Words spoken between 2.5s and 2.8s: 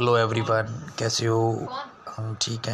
हैं।